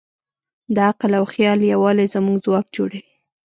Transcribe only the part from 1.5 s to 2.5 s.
یووالی زموږ